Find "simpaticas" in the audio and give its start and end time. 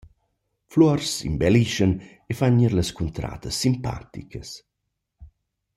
3.63-4.49